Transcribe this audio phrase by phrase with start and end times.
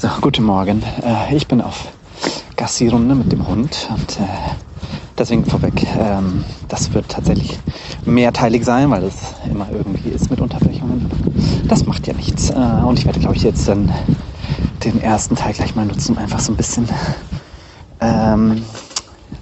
[0.00, 0.82] So, guten Morgen.
[1.02, 1.88] Äh, ich bin auf
[2.56, 4.24] Gassi-Runde mit dem Hund und äh,
[5.18, 7.58] deswegen vorweg, ähm, das wird tatsächlich
[8.06, 11.10] mehrteilig sein, weil es immer irgendwie ist mit Unterbrechungen.
[11.68, 12.48] Das macht ja nichts.
[12.48, 13.92] Äh, und ich werde, glaube ich, jetzt dann
[14.84, 16.88] den ersten Teil gleich mal nutzen, um einfach so ein bisschen
[18.00, 18.64] ähm,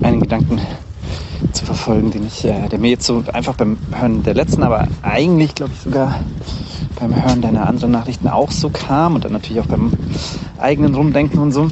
[0.03, 0.61] einen Gedanken
[1.53, 4.89] zu verfolgen, den ich, äh, der mir jetzt so einfach beim Hören der letzten, aber
[5.03, 6.17] eigentlich, glaube ich, sogar
[6.99, 9.93] beim Hören deiner anderen Nachrichten auch so kam und dann natürlich auch beim
[10.59, 11.71] eigenen Rumdenken und so.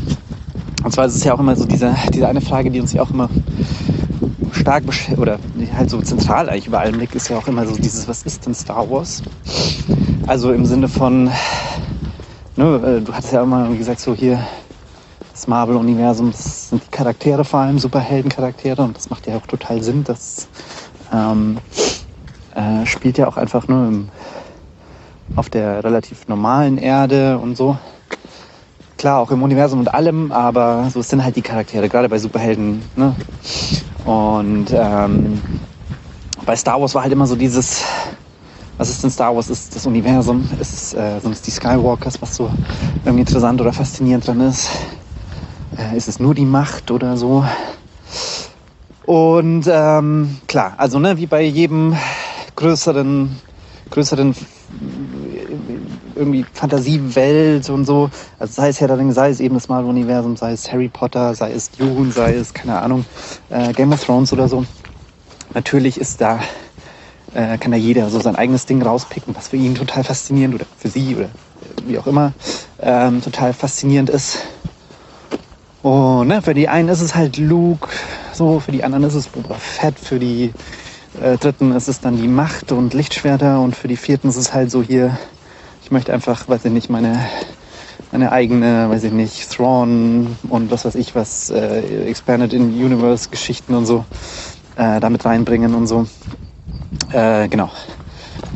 [0.84, 3.02] Und zwar ist es ja auch immer so diese, diese eine Frage, die uns ja
[3.02, 3.28] auch immer
[4.52, 4.84] stark
[5.16, 5.38] oder
[5.76, 8.46] halt so zentral eigentlich über allem liegt, ist ja auch immer so dieses, was ist
[8.46, 9.22] denn Star Wars?
[10.26, 11.30] Also im Sinne von,
[12.56, 14.40] ne, äh, du hattest ja immer gesagt, so hier
[15.32, 19.82] das Marvel-Universum, das sind die Charaktere vor allem, Superhelden-Charaktere und das macht ja auch total
[19.82, 20.02] Sinn.
[20.02, 20.48] Das
[21.12, 21.58] ähm,
[22.54, 24.08] äh, spielt ja auch einfach nur im
[25.34, 27.76] auf der relativ normalen Erde und so.
[28.96, 32.82] Klar, auch im Universum und allem, aber so sind halt die Charaktere, gerade bei Superhelden.
[32.96, 33.14] Ne?
[34.04, 35.42] Und ähm,
[36.46, 37.84] bei Star Wars war halt immer so dieses,
[38.78, 39.50] was ist denn Star Wars?
[39.50, 40.48] Ist das Universum?
[40.60, 42.50] Ist, äh, es die Skywalkers, was so
[43.04, 44.70] irgendwie interessant oder faszinierend dran ist?
[45.76, 47.44] Äh, ist es nur die Macht oder so?
[49.04, 51.96] Und ähm, klar, also ne, wie bei jedem
[52.56, 53.36] größeren,
[53.90, 54.34] größeren
[56.16, 58.10] irgendwie Fantasiewelt und so.
[58.38, 61.34] Also sei es Herr der Ringe, sei es eben das Marvel-Universum, sei es Harry Potter,
[61.34, 63.04] sei es Dune, sei es, keine Ahnung,
[63.50, 64.64] äh, Game of Thrones oder so.
[65.54, 66.40] Natürlich ist da,
[67.34, 70.66] äh, kann da jeder so sein eigenes Ding rauspicken, was für ihn total faszinierend oder
[70.78, 71.28] für sie oder
[71.86, 72.32] wie auch immer
[72.80, 74.38] ähm, total faszinierend ist.
[75.82, 77.88] Und ne, für die einen ist es halt Luke,
[78.32, 80.52] so, für die anderen ist es Boba Fett, für die
[81.20, 84.52] äh, dritten ist es dann die Macht und Lichtschwerter und für die vierten ist es
[84.52, 85.16] halt so hier
[85.86, 87.16] ich möchte einfach, weiß ich nicht, meine,
[88.10, 93.28] meine eigene, weiß ich nicht, Thrawn und was weiß ich was, äh, Expanded in Universe
[93.28, 94.04] Geschichten und so
[94.74, 96.08] äh, damit reinbringen und so.
[97.12, 97.70] Äh, genau.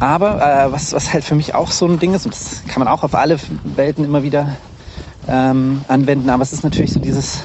[0.00, 2.80] Aber äh, was, was halt für mich auch so ein Ding ist, und das kann
[2.80, 4.56] man auch auf alle Welten immer wieder
[5.28, 7.42] ähm, anwenden, aber es ist natürlich so dieses,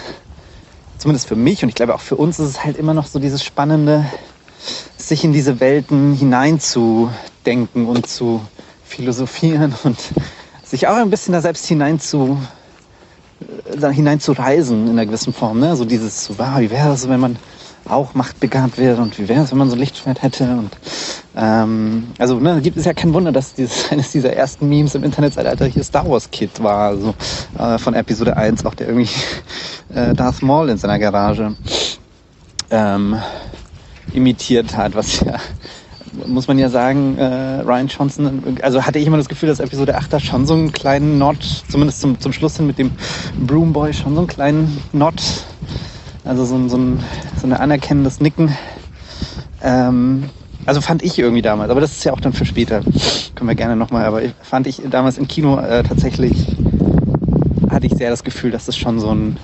[0.98, 3.20] zumindest für mich und ich glaube auch für uns ist es halt immer noch so
[3.20, 4.04] dieses Spannende,
[4.98, 8.42] sich in diese Welten hineinzudenken und zu
[8.96, 9.98] philosophieren und
[10.64, 12.38] sich auch ein bisschen da selbst hinein zu,
[13.78, 15.60] da hinein zu reisen in einer gewissen Form.
[15.60, 15.76] Ne?
[15.76, 17.38] So dieses, wow, wie wäre es, wenn man
[17.88, 20.72] auch machtbegabt wäre und wie wäre es, wenn man so ein Lichtschwert hätte und
[21.36, 25.04] ähm, also ne, gibt es ja kein Wunder, dass dieses, eines dieser ersten Memes im
[25.04, 27.14] Internetzeitalter hier Star Wars Kid war, also
[27.60, 29.10] äh, von Episode 1, auch der irgendwie
[29.94, 31.56] äh, Darth Maul in seiner Garage
[32.72, 33.18] ähm,
[34.14, 35.36] imitiert hat, was ja
[36.26, 39.96] muss man ja sagen, äh, Ryan Johnson, also hatte ich immer das Gefühl, dass Episode
[39.96, 41.38] 8 da schon so einen kleinen Nod,
[41.70, 42.92] zumindest zum, zum Schluss hin mit dem
[43.40, 45.22] Broom Boy, schon so einen kleinen Nod,
[46.24, 47.00] also so, so, ein,
[47.40, 48.56] so ein anerkennendes Nicken.
[49.62, 50.30] Ähm,
[50.66, 52.82] also fand ich irgendwie damals, aber das ist ja auch dann für später.
[53.36, 56.56] Können wir gerne nochmal, aber fand ich damals im Kino äh, tatsächlich,
[57.70, 59.38] hatte ich sehr das Gefühl, dass es schon so ein,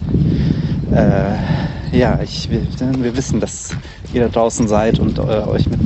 [0.91, 2.61] äh, ja, ich, wir,
[3.03, 3.75] wir wissen, dass
[4.13, 5.79] ihr da draußen seid und äh, euch mit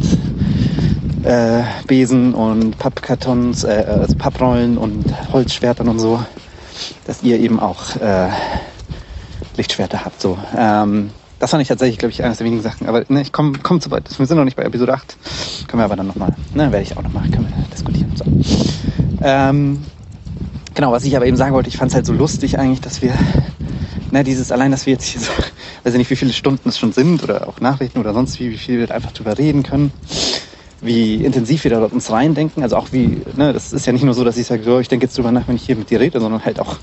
[1.25, 6.23] äh, Besen und Pappkartons, äh, also Papprollen und Holzschwertern und so,
[7.07, 8.29] dass ihr eben auch äh,
[9.57, 10.21] Lichtschwerter habt.
[10.21, 10.37] So.
[10.55, 11.09] Ähm,
[11.39, 12.87] das fand ich tatsächlich, glaube ich, eines der wenigen Sachen.
[12.87, 14.07] Aber ne, ich komme komm zu weit.
[14.17, 15.17] Wir sind noch nicht bei Episode 8.
[15.67, 18.13] Können wir aber dann nochmal, ne, werde ich auch nochmal, können wir diskutieren.
[18.15, 18.25] So.
[19.23, 19.83] Ähm,
[20.75, 23.01] genau, was ich aber eben sagen wollte, ich fand es halt so lustig eigentlich, dass
[23.01, 23.13] wir,
[24.11, 25.31] ne, dieses, allein, dass wir jetzt hier so,
[25.83, 28.51] weiß ich nicht, wie viele Stunden es schon sind oder auch Nachrichten oder sonst wie,
[28.51, 29.91] wie viel wir einfach drüber reden können
[30.85, 32.63] wie intensiv wir da uns reindenken.
[32.63, 34.87] Also auch wie, ne, das ist ja nicht nur so, dass ich sage, so, ich
[34.87, 36.77] denke jetzt drüber nach, wenn ich hier mit dir rede, sondern halt auch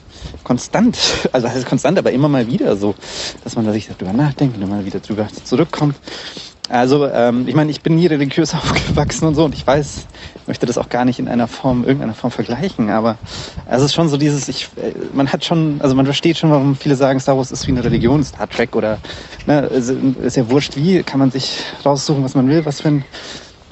[0.44, 0.98] konstant.
[1.32, 2.94] Also heißt konstant, aber immer mal wieder so,
[3.42, 5.96] dass man da sich darüber nachdenkt und immer wieder drüber zurückkommt.
[6.68, 10.06] Also ähm, ich meine, ich bin nie religiös aufgewachsen und so und ich weiß,
[10.46, 13.18] möchte das auch gar nicht in einer Form, irgendeiner Form vergleichen, aber
[13.66, 16.76] es ist schon so dieses, ich, äh, man hat schon, also man versteht schon, warum
[16.76, 18.98] viele sagen, Star Wars ist wie eine Religion, Star Trek oder
[19.46, 23.04] ne, ist ja wurscht wie, kann man sich raussuchen, was man will, was für ein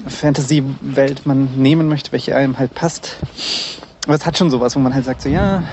[0.07, 3.17] Fantasy-Welt man nehmen möchte, welche einem halt passt.
[4.05, 5.63] Aber es hat schon sowas, wo man halt sagt, so ja,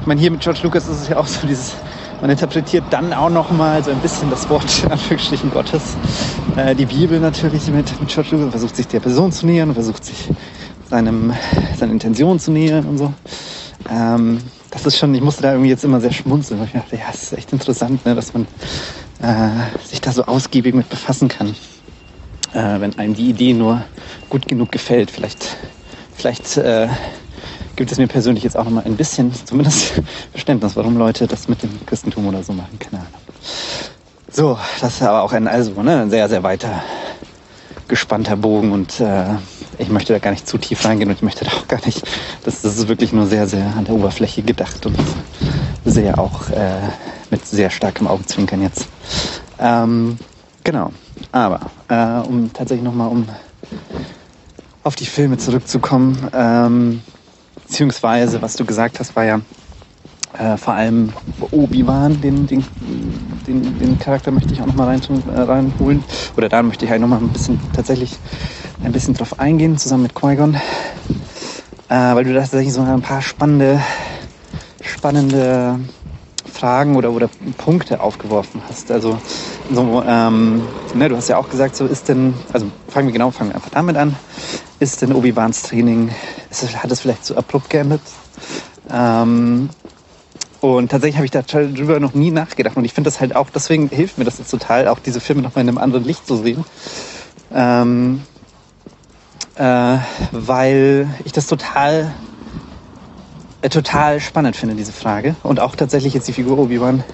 [0.00, 1.74] ich meine, hier mit George Lucas ist es ja auch so dieses,
[2.20, 5.96] man interpretiert dann auch nochmal so ein bisschen das Wort, Anführungsstrichen, Gottes.
[6.56, 10.04] Äh, die Bibel natürlich mit, mit George Lucas, versucht sich der Person zu nähern, versucht
[10.04, 10.28] sich
[10.88, 11.32] seinem,
[11.76, 13.12] seinen Intentionen zu nähern und so.
[13.90, 14.38] Ähm,
[14.70, 17.06] das ist schon, ich musste da irgendwie jetzt immer sehr schmunzeln, weil ich dachte, ja,
[17.12, 18.46] es ist echt interessant, ne, dass man
[19.20, 21.54] äh, sich da so ausgiebig mit befassen kann
[22.54, 23.84] äh, wenn einem die Idee nur
[24.28, 25.10] gut genug gefällt.
[25.10, 25.56] Vielleicht,
[26.14, 26.88] vielleicht äh,
[27.76, 29.94] gibt es mir persönlich jetzt auch nochmal ein bisschen, zumindest
[30.32, 32.78] Verständnis, warum Leute das mit dem Christentum oder so machen.
[32.78, 33.12] Keine Ahnung.
[34.30, 36.82] So, das ist aber auch ein, also, ne, ein sehr, sehr weiter
[37.88, 39.24] gespannter Bogen und äh,
[39.78, 42.02] ich möchte da gar nicht zu tief reingehen und ich möchte da auch gar nicht,
[42.44, 44.96] das, das ist wirklich nur sehr, sehr an der Oberfläche gedacht und
[45.84, 46.80] sehr auch äh,
[47.30, 48.86] mit sehr starkem Augenzwinkern jetzt.
[49.58, 50.18] Ähm,
[50.64, 50.92] genau,
[51.30, 53.26] aber äh, um tatsächlich nochmal um
[54.84, 57.02] auf die Filme zurückzukommen, ähm,
[57.66, 59.40] beziehungsweise was du gesagt hast, war ja
[60.38, 61.12] äh, vor allem
[61.50, 62.64] Obi-Wan, den, den,
[63.46, 65.02] den, den, Charakter möchte ich auch nochmal rein,
[65.34, 66.02] äh, reinholen.
[66.36, 68.18] Oder da möchte ich halt nochmal ein bisschen tatsächlich
[68.82, 70.54] ein bisschen drauf eingehen, zusammen mit Qui-Gon.
[71.88, 73.80] Äh, weil du da tatsächlich so ein paar spannende,
[74.82, 75.80] spannende
[76.62, 77.28] Fragen oder, oder
[77.58, 78.92] Punkte aufgeworfen hast.
[78.92, 79.18] Also
[79.74, 80.62] so, ähm,
[80.94, 83.56] ne, du hast ja auch gesagt, so ist denn, also fangen wir genau, fangen wir
[83.56, 84.14] einfach damit an.
[84.78, 86.10] Ist denn Obi-Wans Training,
[86.50, 88.00] ist, hat es vielleicht zu abrupt geendet?
[88.88, 89.70] Ähm,
[90.60, 92.76] und tatsächlich habe ich darüber noch nie nachgedacht.
[92.76, 95.42] Und ich finde das halt auch, deswegen hilft mir das jetzt total, auch diese Filme
[95.42, 96.64] nochmal in einem anderen Licht zu sehen.
[97.52, 98.22] Ähm,
[99.56, 99.98] äh,
[100.30, 102.14] weil ich das total,
[103.68, 105.36] total spannend finde, diese Frage.
[105.42, 107.04] Und auch tatsächlich jetzt die Figur Obi-Wan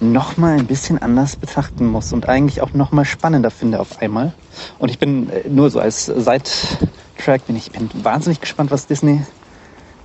[0.00, 4.32] nochmal ein bisschen anders betrachten muss und eigentlich auch nochmal spannender finde auf einmal.
[4.78, 9.22] Und ich bin äh, nur so als Side-Track, bin ich bin wahnsinnig gespannt, was Disney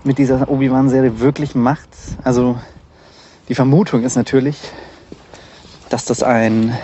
[0.03, 1.89] mit dieser Obi-Wan-Serie wirklich macht.
[2.23, 2.57] Also
[3.49, 4.57] die Vermutung ist natürlich,
[5.89, 6.77] dass das ein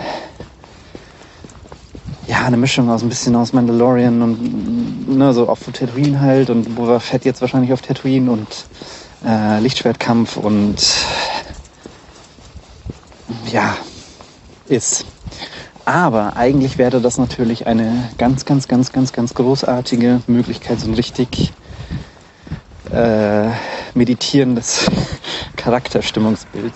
[2.26, 6.74] ja eine Mischung aus ein bisschen aus Mandalorian und ne, so auf Tatooine halt und
[6.74, 8.66] Boba Fett jetzt wahrscheinlich auf Tatooine und
[9.24, 10.76] äh, Lichtschwertkampf und
[13.50, 13.76] ja
[14.68, 15.06] ist.
[15.84, 20.94] Aber eigentlich wäre das natürlich eine ganz, ganz, ganz, ganz, ganz großartige Möglichkeit, so ein
[20.94, 21.52] richtig
[22.90, 23.50] äh,
[23.94, 24.90] meditierendes
[25.56, 26.72] Charakterstimmungsbild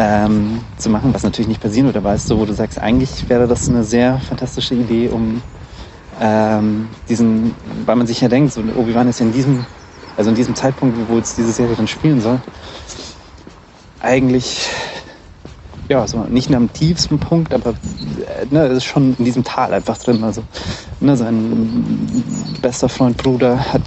[0.00, 3.46] ähm, zu machen, was natürlich nicht passieren aber ist so, wo du sagst, eigentlich wäre
[3.46, 5.42] das eine sehr fantastische Idee, um
[6.18, 7.54] ähm, diesen,
[7.84, 9.66] weil man sich ja denkt, so Obi-Wan ist ja in diesem,
[10.16, 12.40] also in diesem Zeitpunkt, wo jetzt diese Serie dann spielen soll,
[14.00, 14.70] eigentlich
[15.90, 19.98] ja, so nicht am tiefsten Punkt, aber äh, ne, ist schon in diesem Tal einfach
[19.98, 20.24] drin.
[20.24, 20.44] Also
[21.00, 22.22] ne, sein
[22.62, 23.82] bester Freund Bruder hat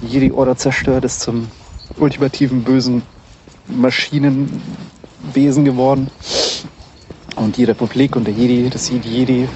[0.00, 1.48] Jedi Order zerstört, ist zum
[1.96, 3.02] ultimativen bösen
[5.28, 6.10] Maschinenwesen geworden.
[7.36, 9.48] Und die Republik und der Jedi, das Jedi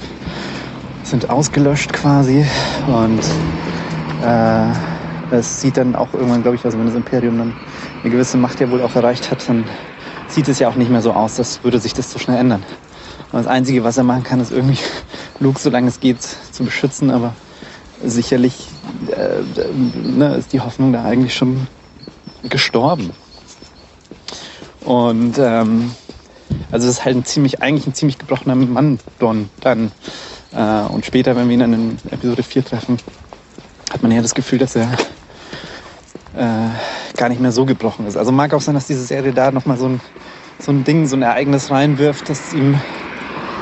[1.03, 2.45] sind ausgelöscht quasi.
[2.87, 3.19] Und
[4.23, 7.53] äh, es sieht dann auch irgendwann, glaube ich, also wenn das Imperium dann
[8.01, 9.65] eine gewisse Macht ja wohl auch erreicht hat, dann
[10.27, 12.63] sieht es ja auch nicht mehr so aus, dass würde sich das so schnell ändern.
[13.31, 14.77] Und das Einzige, was er machen kann, ist irgendwie
[15.39, 17.33] Luke, solange es geht, zu beschützen, aber
[18.03, 18.67] sicherlich
[19.11, 19.41] äh,
[20.07, 21.67] ne, ist die Hoffnung da eigentlich schon
[22.43, 23.11] gestorben.
[24.85, 25.91] Und ähm,
[26.71, 29.91] also es ist halt ein ziemlich, eigentlich ein ziemlich gebrochener Mann Don dann.
[30.51, 32.97] Äh, und später, wenn wir ihn dann in Episode 4 treffen,
[33.91, 34.91] hat man ja das Gefühl, dass er
[36.35, 36.69] äh,
[37.15, 38.17] gar nicht mehr so gebrochen ist.
[38.17, 40.01] Also mag auch sein, dass diese Serie da nochmal so ein,
[40.59, 42.79] so ein Ding, so ein Ereignis reinwirft, dass ihm,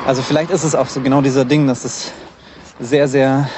[0.05, 2.11] also vielleicht ist es auch so genau dieser Ding, dass es
[2.79, 3.49] sehr, sehr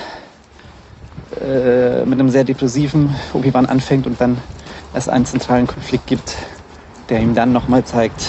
[1.40, 4.38] äh, mit einem sehr depressiven Obi-Wan anfängt und dann
[4.94, 6.36] es einen zentralen Konflikt gibt,
[7.14, 8.28] der ihm dann nochmal zeigt,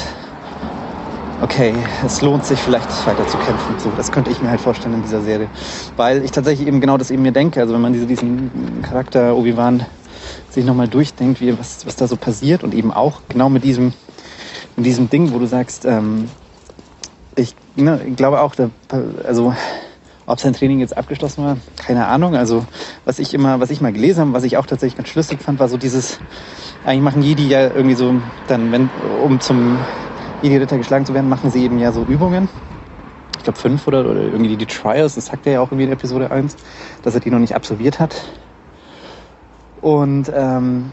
[1.41, 1.73] okay,
[2.05, 3.76] es lohnt sich vielleicht weiter zu kämpfen.
[3.79, 5.49] So, das könnte ich mir halt vorstellen in dieser Serie.
[5.97, 7.61] Weil ich tatsächlich eben genau das eben mir denke.
[7.61, 9.87] Also wenn man diese, diesen Charakter Obi-Wan
[10.50, 13.95] sich nochmal durchdenkt, wie, was, was da so passiert und eben auch genau mit diesem,
[14.76, 16.29] mit diesem Ding, wo du sagst, ähm,
[17.37, 18.69] ich ne, glaube auch, da,
[19.26, 19.55] also
[20.26, 22.37] ob sein Training jetzt abgeschlossen war, keine Ahnung.
[22.37, 22.67] Also
[23.07, 25.59] was ich immer, was ich mal gelesen habe, was ich auch tatsächlich ganz schlüssig fand,
[25.59, 26.19] war so dieses,
[26.85, 29.79] eigentlich machen Jedi ja irgendwie so, dann, wenn, um zum
[30.43, 32.49] Jedi-Ritter geschlagen zu werden, machen sie eben ja so Übungen.
[33.38, 35.93] Ich glaube fünf oder, oder irgendwie die Trials, das sagt er ja auch irgendwie in
[35.93, 36.57] Episode 1,
[37.03, 38.14] dass er die noch nicht absolviert hat.
[39.81, 40.93] Und ähm,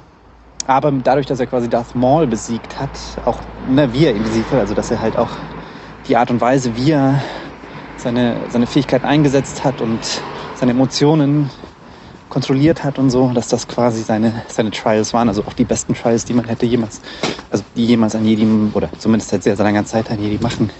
[0.68, 4.52] aber dadurch, dass er quasi Darth Maul besiegt hat, auch ne, wie er ihn besiegt
[4.52, 5.32] hat, also dass er halt auch
[6.08, 7.22] die Art und Weise, wie er
[7.98, 10.22] seine, seine Fähigkeiten eingesetzt hat und
[10.56, 11.50] seine Emotionen
[12.32, 15.94] kontrolliert hat und so, dass das quasi seine, seine Trials waren, also auch die besten
[15.94, 17.02] Trials, die man hätte jemals,
[17.52, 20.72] also die jemals an jedem, oder zumindest seit sehr, sehr langer Zeit an Jedi machen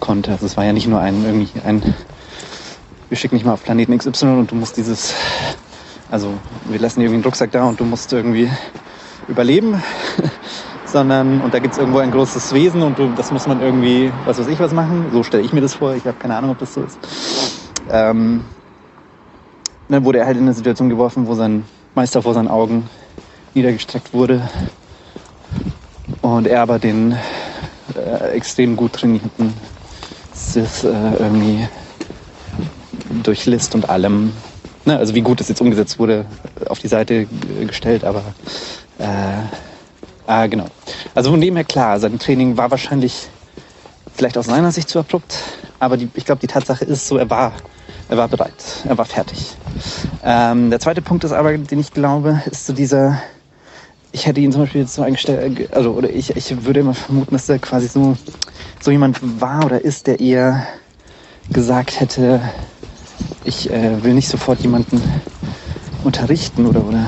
[0.00, 0.32] konnte.
[0.32, 1.94] Also es war ja nicht nur ein, irgendwie ein,
[3.08, 5.14] wir schicken dich mal auf Planeten XY und du musst dieses,
[6.10, 6.34] also
[6.64, 8.50] wir lassen dir irgendwie einen Rucksack da und du musst irgendwie
[9.28, 9.80] überleben,
[10.84, 14.12] sondern und da gibt es irgendwo ein großes Wesen und du, das muss man irgendwie,
[14.24, 15.06] was weiß ich was machen.
[15.12, 15.94] So stelle ich mir das vor.
[15.94, 16.98] Ich habe keine Ahnung, ob das so ist.
[17.90, 18.44] Ähm,
[19.88, 21.64] dann wurde er halt in eine Situation geworfen, wo sein
[21.94, 22.88] Meister vor seinen Augen
[23.54, 24.48] niedergestreckt wurde
[26.22, 27.16] und er aber den
[27.94, 29.54] äh, extrem gut trainierten
[30.34, 30.88] Sith äh,
[31.18, 31.66] irgendwie
[33.22, 34.32] durch List und allem,
[34.84, 36.26] ne, also wie gut das jetzt umgesetzt wurde,
[36.68, 37.26] auf die Seite
[37.66, 38.22] gestellt, aber
[38.98, 39.06] äh,
[40.26, 40.66] ah, genau.
[41.14, 43.28] Also von dem her klar, sein Training war wahrscheinlich
[44.14, 45.34] vielleicht aus seiner Sicht zu abrupt,
[45.78, 47.52] aber die, ich glaube, die Tatsache ist so, er war,
[48.08, 49.56] er war bereit, er war fertig.
[50.22, 53.20] Ähm, der zweite Punkt ist aber, den ich glaube, ist so dieser,
[54.12, 57.34] ich hätte ihn zum Beispiel jetzt so eingestellt, also oder ich, ich würde immer vermuten,
[57.34, 58.16] dass er quasi so,
[58.80, 60.66] so jemand war oder ist, der eher
[61.52, 62.40] gesagt hätte,
[63.44, 65.02] ich äh, will nicht sofort jemanden
[66.04, 67.06] unterrichten oder, oder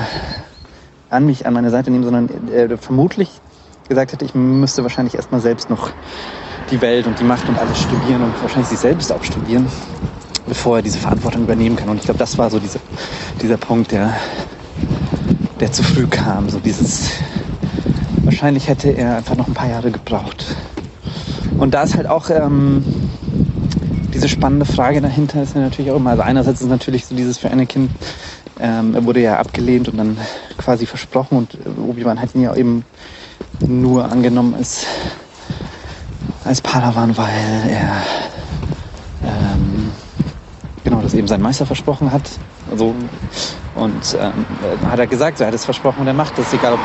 [1.09, 3.41] an mich an meine Seite nehmen, sondern äh, vermutlich
[3.87, 5.91] gesagt hätte, ich müsste wahrscheinlich erstmal selbst noch
[6.69, 9.71] die Welt und die Macht und alles studieren und wahrscheinlich sich selbst auch studieren,
[10.49, 11.89] bevor er diese Verantwortung übernehmen kann.
[11.89, 12.79] Und ich glaube, das war so diese,
[13.41, 14.15] dieser Punkt, der
[15.59, 16.49] der zu früh kam.
[16.49, 17.11] So dieses,
[18.23, 20.45] wahrscheinlich hätte er einfach noch ein paar Jahre gebraucht.
[21.57, 22.83] Und da ist halt auch ähm,
[24.13, 27.37] diese spannende Frage dahinter ist ja natürlich auch immer, also einerseits ist natürlich so dieses
[27.37, 27.89] für Anakin,
[28.59, 30.17] ähm, er wurde ja abgelehnt und dann
[30.57, 32.85] quasi versprochen und Obi-Wan hat ihn ja eben
[33.65, 34.85] nur angenommen als,
[36.43, 38.01] als Padawan, weil er
[41.19, 42.23] eben sein Meister versprochen hat.
[42.71, 42.95] Also
[43.75, 44.45] und ähm,
[44.89, 46.79] hat er gesagt, so, er hat es versprochen und er macht es, egal ob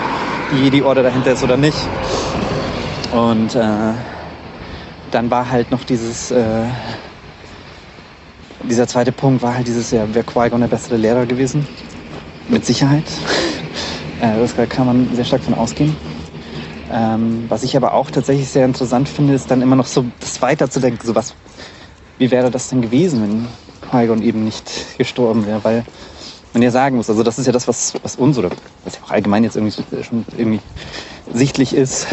[0.53, 1.79] die Jedi-Order dahinter ist oder nicht.
[3.13, 3.93] Und äh,
[5.11, 6.67] dann war halt noch dieses, äh,
[8.69, 11.67] dieser zweite Punkt war halt dieses, ja, wäre Qui-Gon der bessere Lehrer gewesen?
[12.49, 13.05] Mit Sicherheit.
[14.21, 15.97] äh, das kann man sehr stark von ausgehen.
[16.93, 20.41] Ähm, was ich aber auch tatsächlich sehr interessant finde, ist dann immer noch so das
[20.43, 21.35] weiterzudenken, so was,
[22.19, 23.49] wie wäre das denn gewesen, wenn
[23.95, 25.85] Qui-Gon eben nicht gestorben wäre, weil
[26.53, 27.09] man ja sagen muss.
[27.09, 28.51] Also das ist ja das, was, was uns oder
[28.85, 30.61] was ja auch allgemein jetzt irgendwie schon irgendwie
[31.33, 32.07] sichtlich ist.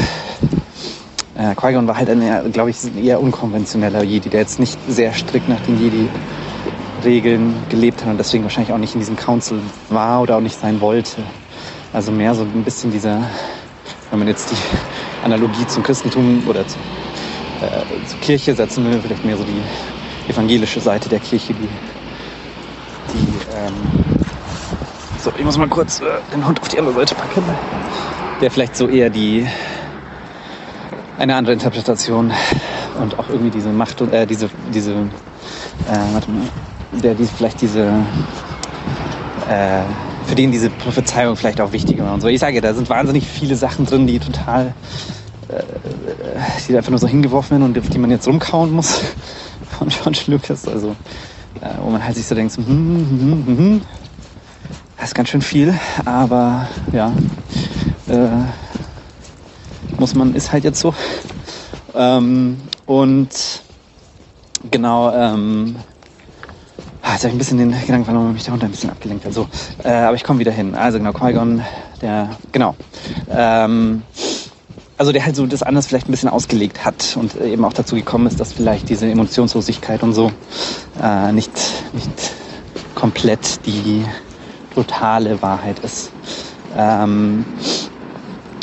[1.36, 5.50] Äh, Qui-Gon war halt ein, glaube ich, eher unkonventioneller Jedi, der jetzt nicht sehr strikt
[5.50, 9.60] nach den Jedi-Regeln gelebt hat und deswegen wahrscheinlich auch nicht in diesem Council
[9.90, 11.24] war oder auch nicht sein wollte.
[11.94, 13.22] Also mehr so ein bisschen dieser,
[14.12, 16.78] wenn man jetzt die Analogie zum Christentum oder zu,
[17.62, 19.62] äh, zur Kirche setzen will, vielleicht mehr so die
[20.28, 21.70] evangelische Seite der Kirche, die,
[23.14, 23.74] die ähm,
[25.20, 27.44] so, ich muss mal kurz äh, den Hund auf die andere Seite packen.
[28.42, 29.46] Der vielleicht so eher die
[31.20, 32.34] eine andere Interpretation
[33.00, 36.48] und auch irgendwie diese Macht und äh, diese diese äh, warte mal,
[37.04, 38.04] der die vielleicht diese
[39.48, 39.84] äh,
[40.26, 42.28] für den diese Prophezeiung vielleicht auch wichtiger war und so.
[42.28, 44.74] Ich sage, da sind wahnsinnig viele Sachen drin, die total
[45.50, 45.62] äh,
[46.68, 49.02] die einfach nur so hingeworfen werden und auf die man jetzt rumkauen muss
[49.82, 50.68] von George Lucas.
[50.68, 50.96] Also
[51.62, 53.82] äh, wo man halt sich so denkt, so, hm, hm, hm, hm, hm.
[54.98, 55.74] Das ist ganz schön viel,
[56.06, 57.12] aber ja,
[58.08, 58.30] äh,
[59.98, 60.94] muss man, ist halt jetzt so.
[61.96, 63.30] Ähm, und
[64.70, 65.76] genau, ähm,
[67.02, 68.92] ah, jetzt habe ich ein bisschen den Gedanken verloren, weil mich der Hund ein bisschen
[68.92, 69.34] abgelenkt hat.
[69.34, 69.48] So,
[69.84, 70.76] äh, aber ich komme wieder hin.
[70.76, 71.64] Also genau, Qui-Gon,
[72.02, 72.76] der, genau.
[73.30, 74.04] Ähm,
[75.02, 77.96] also der halt so das anders vielleicht ein bisschen ausgelegt hat und eben auch dazu
[77.96, 80.32] gekommen ist, dass vielleicht diese Emotionslosigkeit und so
[81.02, 81.52] äh, nicht,
[81.92, 82.12] nicht
[82.94, 84.06] komplett die
[84.76, 86.12] totale Wahrheit ist.
[86.78, 87.46] Ähm,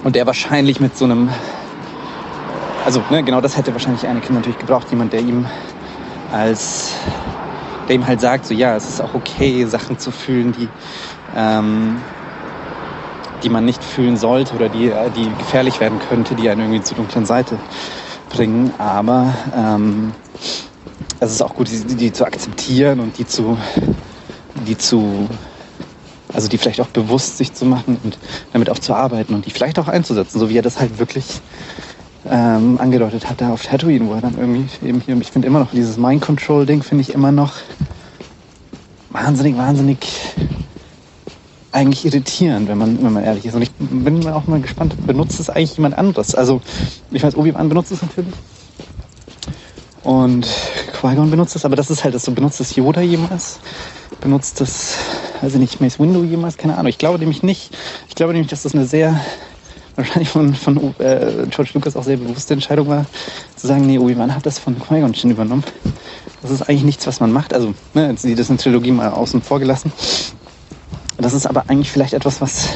[0.04, 1.28] und der wahrscheinlich mit so einem,
[2.84, 5.44] also ne, genau das hätte wahrscheinlich eine Kind natürlich gebraucht, jemand, der ihm
[6.30, 6.92] als,
[7.88, 10.68] der ihm halt sagt, so ja, es ist auch okay, Sachen zu fühlen, die,
[11.36, 11.96] ähm,
[13.42, 16.96] die man nicht fühlen sollte oder die, die gefährlich werden könnte, die einen irgendwie zur
[16.96, 17.58] dunklen Seite
[18.30, 18.72] bringen.
[18.78, 20.12] Aber ähm,
[21.20, 23.56] es ist auch gut, die, die zu akzeptieren und die zu,
[24.66, 25.28] die zu
[26.34, 28.18] also die vielleicht auch bewusst sich zu machen und
[28.52, 31.40] damit auch zu arbeiten und die vielleicht auch einzusetzen, so wie er das halt wirklich
[32.30, 35.60] ähm, angedeutet hat da auf Tatooine, wo er dann irgendwie eben hier, ich finde immer
[35.60, 37.54] noch dieses Mind Control Ding finde ich immer noch
[39.10, 39.98] wahnsinnig, wahnsinnig
[41.72, 43.54] eigentlich irritierend, wenn man, wenn man ehrlich ist.
[43.54, 46.34] Und ich bin auch mal gespannt, benutzt es eigentlich jemand anderes?
[46.34, 46.60] Also,
[47.10, 48.34] ich weiß, Obi-Wan benutzt es natürlich.
[50.02, 50.46] Und
[51.00, 53.58] Qui-Gon benutzt es, aber das ist halt das so, benutzt es Yoda jemals?
[54.20, 54.96] Benutzt es
[55.42, 56.88] also nicht Mace Window jemals, keine Ahnung.
[56.88, 57.76] Ich glaube nämlich nicht.
[58.08, 59.20] Ich glaube nämlich, dass das eine sehr,
[59.96, 63.04] wahrscheinlich von, von äh, George Lucas auch sehr bewusste Entscheidung war,
[63.56, 65.64] zu sagen, nee, Obi-Wan hat das von Qui-Gon schon übernommen.
[66.42, 67.52] Das ist eigentlich nichts, was man macht.
[67.52, 69.92] Also, ne, jetzt das eine Trilogie mal außen vor gelassen.
[71.18, 72.68] Das ist aber eigentlich vielleicht etwas, was,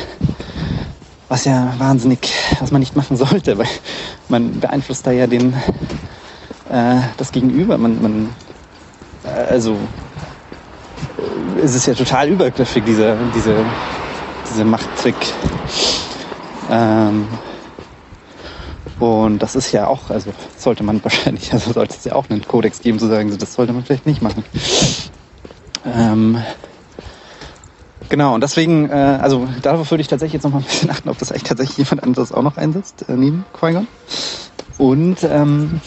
[1.28, 3.68] was ja wahnsinnig, was man nicht machen sollte, weil
[4.28, 5.54] man beeinflusst da ja den,
[6.68, 7.78] äh, das Gegenüber.
[7.78, 8.28] Man, man,
[9.24, 9.76] äh, also
[11.62, 13.64] es ist ja total übergriffig, diese, diese,
[14.50, 15.14] diese Machttrick.
[16.68, 17.28] Ähm,
[18.98, 22.46] und das ist ja auch, also sollte man wahrscheinlich, also sollte es ja auch einen
[22.46, 24.44] Kodex geben, zu sagen, das sollte man vielleicht nicht machen.
[25.84, 26.38] Ähm,
[28.12, 31.08] genau, und deswegen, äh, also darauf würde ich tatsächlich jetzt noch mal ein bisschen achten,
[31.08, 33.88] ob das eigentlich tatsächlich jemand anderes auch noch einsetzt, äh, neben Qui-Gon.
[34.76, 35.80] Und ähm,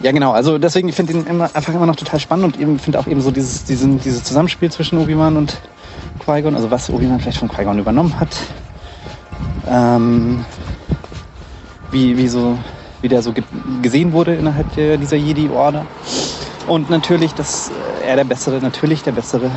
[0.00, 0.30] ja, genau.
[0.30, 3.08] Also deswegen finde ich ihn immer, einfach immer noch total spannend und eben finde auch
[3.08, 5.60] eben so dieses, diesen, dieses Zusammenspiel zwischen Obi-Wan und
[6.24, 8.28] Qui-Gon, also was Obi-Wan vielleicht von Qui-Gon übernommen hat.
[9.68, 10.44] Ähm,
[11.90, 12.56] wie, wie, so,
[13.02, 13.34] wie der so
[13.82, 15.86] gesehen wurde innerhalb der, dieser Jedi-Order.
[16.68, 17.72] Und natürlich, dass
[18.06, 19.50] er der bessere, natürlich der bessere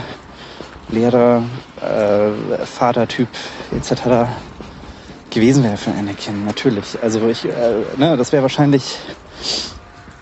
[0.90, 1.44] Lehrer,
[1.82, 3.30] äh, Vatertyp
[3.76, 4.30] etc.
[5.30, 7.02] gewesen wäre für Anakin, natürlich.
[7.02, 7.50] Also ich, äh,
[7.98, 9.00] ne, das wäre wahrscheinlich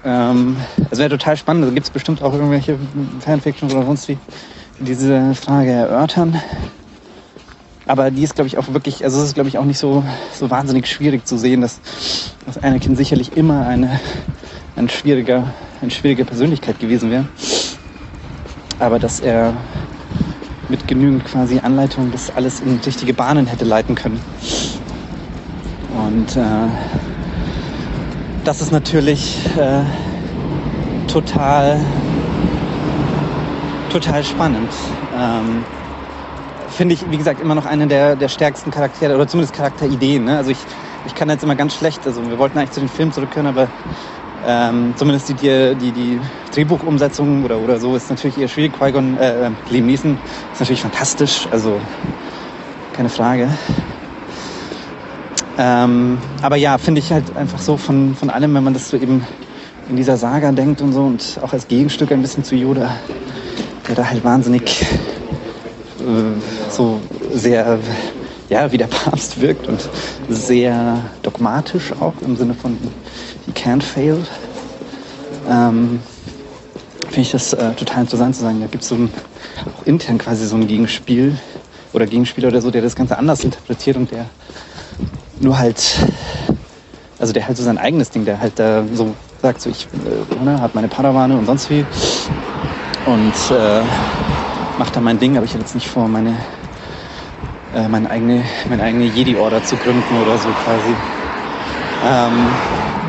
[0.04, 0.56] ähm,
[0.90, 1.66] es wäre total spannend.
[1.66, 2.78] Da gibt es bestimmt auch irgendwelche
[3.20, 4.18] Fanfictions oder sonst wie,
[4.80, 6.42] die diese Frage erörtern.
[7.86, 10.04] Aber die ist, glaube ich, auch wirklich, also es ist, glaube ich, auch nicht so,
[10.34, 11.82] so wahnsinnig schwierig zu sehen, dass,
[12.46, 14.00] dass Anakin sicherlich immer eine,
[14.76, 17.26] ein schwieriger, eine schwierige Persönlichkeit gewesen wäre.
[18.78, 19.54] Aber dass er
[20.70, 24.22] mit genügend quasi Anleitung das alles in richtige Bahnen hätte leiten können.
[26.08, 26.68] Und äh,
[28.44, 29.82] das ist natürlich äh,
[31.08, 31.80] total,
[33.92, 34.72] total spannend.
[35.18, 35.64] Ähm,
[36.70, 40.24] Finde ich, wie gesagt, immer noch eine der, der stärksten Charaktere oder zumindest Charakterideen.
[40.24, 40.38] Ne?
[40.38, 40.60] Also ich,
[41.06, 43.68] ich kann jetzt immer ganz schlecht, also wir wollten eigentlich zu den Filmen zurückkehren, aber
[44.46, 46.22] ähm, zumindest die, die, die
[46.54, 48.74] Drehbuchumsetzung oder, oder so ist natürlich eher schwierig.
[48.74, 50.18] Qui-Gon, äh, Liam Neeson
[50.54, 51.82] ist natürlich fantastisch, also
[52.94, 53.50] keine Frage.
[55.58, 58.98] Ähm, aber ja, finde ich halt einfach so von, von allem, wenn man das so
[58.98, 59.26] eben
[59.90, 62.96] in dieser Saga denkt und so und auch als Gegenstück ein bisschen zu Yoda,
[63.88, 64.82] der da halt wahnsinnig
[66.00, 67.02] äh, so
[67.34, 67.80] sehr,
[68.50, 69.90] ja, wie der Papst wirkt und
[70.30, 72.78] sehr dogmatisch auch im Sinne von
[73.46, 74.26] he can't fail.
[75.48, 76.02] Ähm,
[77.06, 78.60] Finde ich das äh, total interessant zu sagen.
[78.60, 78.96] Da gibt es so
[79.76, 81.36] auch intern quasi so ein Gegenspiel
[81.94, 84.26] oder Gegenspieler oder so, der das Ganze anders interpretiert und der
[85.40, 85.82] nur halt,
[87.18, 90.44] also der halt so sein eigenes Ding, der halt da so sagt, so ich äh,
[90.44, 91.86] ne, habe meine Padawane und sonst wie
[93.06, 93.84] und äh,
[94.78, 96.36] macht da mein Ding, aber ich habe jetzt nicht vor, meine,
[97.74, 100.98] äh, meine eigene, meine eigene Jedi-Order zu gründen oder so quasi.
[102.02, 102.58] Ähm,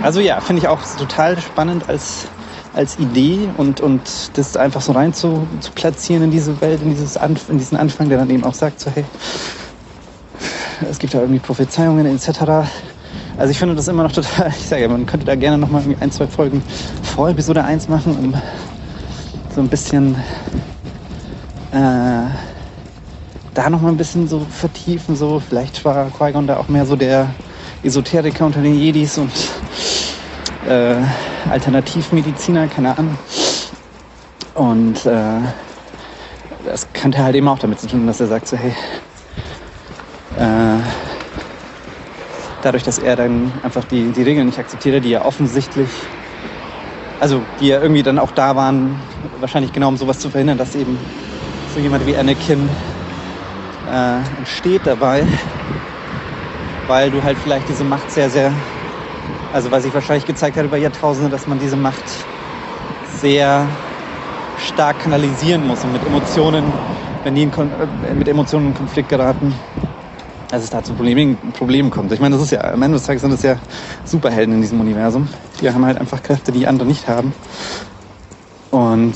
[0.02, 2.28] also ja, finde ich auch total spannend als,
[2.72, 6.90] als Idee und, und das einfach so rein zu, zu platzieren in diese Welt, in,
[6.90, 9.04] dieses Anf in diesen Anfang, der dann eben auch sagt, so hey,
[10.88, 12.40] es gibt da irgendwie Prophezeiungen etc.
[13.36, 15.70] Also ich finde das immer noch total, ich sage ja, man könnte da gerne noch
[15.70, 16.62] mal ein, zwei Folgen
[17.02, 18.34] vor Episode 1 machen, um
[19.54, 20.16] so ein bisschen
[21.72, 22.26] äh,
[23.54, 26.96] da noch mal ein bisschen so vertiefen, so vielleicht war Qui-Gon da auch mehr so
[26.96, 27.28] der
[27.83, 29.33] Esoteriker unter den Jedis und
[30.66, 30.97] äh,
[31.51, 33.19] Alternativmediziner, keine Ahnung.
[34.55, 35.40] Und äh,
[36.64, 38.75] das könnte halt eben auch damit zu tun, dass er sagt so, hey,
[40.37, 40.83] äh,
[42.62, 45.88] dadurch, dass er dann einfach die, die Regeln nicht akzeptierte, die ja offensichtlich,
[47.19, 48.97] also die ja irgendwie dann auch da waren,
[49.40, 50.99] wahrscheinlich genau um sowas zu verhindern, dass eben
[51.75, 52.69] so jemand wie Anakin
[53.90, 55.27] äh, entsteht dabei,
[56.90, 58.53] weil du halt vielleicht diese Macht sehr, sehr,
[59.53, 62.03] also weil sich wahrscheinlich gezeigt hat über Jahrtausende, dass man diese Macht
[63.05, 63.68] sehr
[64.57, 66.74] stark kanalisieren muss und mit Emotionen,
[67.22, 69.55] wenn die in, äh, mit Emotionen in Konflikt geraten,
[70.50, 72.11] dass es da zu Problemen, Problemen kommt.
[72.11, 73.61] Ich meine, das ist ja, am Ende des Tages sind es ja
[74.05, 75.29] Superhelden in diesem Universum.
[75.61, 77.35] Die haben halt einfach Kräfte, die andere nicht haben.
[78.70, 79.14] Und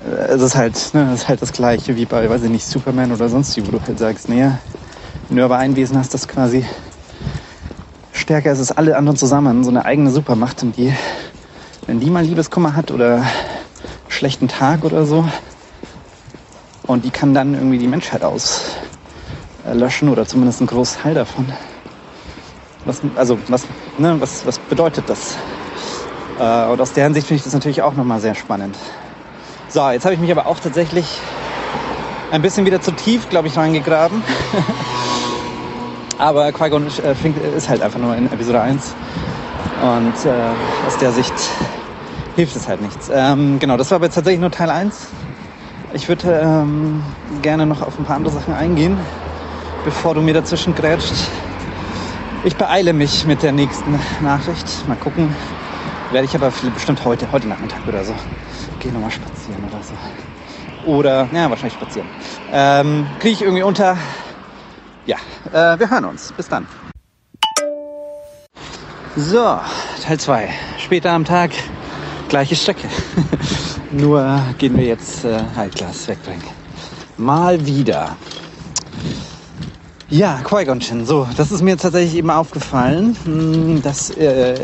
[0.00, 2.66] äh, es ist halt, ne, es ist halt das Gleiche wie bei, weiß ich nicht,
[2.66, 4.58] Superman oder sonst wie, wo du halt sagst, naja,
[5.28, 6.64] wenn du aber ein Wesen hast, das quasi
[8.12, 10.94] stärker ist als alle anderen zusammen, so eine eigene Supermacht und die,
[11.86, 13.24] wenn die mal Liebeskummer hat oder
[14.08, 15.24] schlechten Tag oder so,
[16.86, 18.76] und die kann dann irgendwie die Menschheit aus,
[19.64, 21.52] löschen oder zumindest ein Großteil davon.
[22.84, 23.66] Was, also was,
[23.98, 25.36] ne, was, was bedeutet das?
[26.38, 28.76] Äh, und aus deren Sicht finde ich das natürlich auch nochmal sehr spannend.
[29.68, 31.06] So, jetzt habe ich mich aber auch tatsächlich
[32.30, 34.22] ein bisschen wieder zu tief, glaube ich, reingegraben.
[36.18, 38.94] aber Qui-Gon äh, ist halt einfach nur in Episode 1.
[39.82, 41.34] Und äh, aus der Sicht
[42.34, 43.10] hilft es halt nichts.
[43.12, 45.08] Ähm, genau, das war aber tatsächlich nur Teil 1.
[45.92, 47.02] Ich würde ähm,
[47.42, 48.98] gerne noch auf ein paar andere Sachen eingehen
[49.86, 51.14] bevor du mir dazwischen grätscht.
[52.42, 54.66] Ich beeile mich mit der nächsten Nachricht.
[54.88, 55.34] Mal gucken.
[56.10, 58.12] Werde ich aber bestimmt heute, heute Nachmittag oder so.
[58.80, 60.90] Gehe nochmal spazieren oder so.
[60.90, 62.08] oder, ja, wahrscheinlich spazieren.
[62.52, 63.96] Ähm, Kriege ich irgendwie unter.
[65.06, 65.18] Ja,
[65.52, 66.32] äh, wir hören uns.
[66.36, 66.66] Bis dann.
[69.16, 69.58] So,
[70.02, 70.48] Teil 2.
[70.78, 71.52] Später am Tag,
[72.28, 72.88] gleiche Strecke.
[73.92, 76.42] Nur gehen wir jetzt äh, Altglas wegbringen.
[77.16, 78.16] Mal wieder.
[80.08, 84.58] Ja, Qui-Gon So, das ist mir tatsächlich eben aufgefallen, hm, dass äh,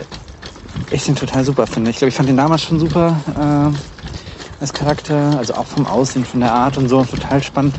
[0.91, 1.91] ich den total super finde.
[1.91, 6.25] Ich glaube, ich fand den damals schon super äh, als Charakter, also auch vom Aussehen,
[6.25, 7.75] von der Art und so, total spannend.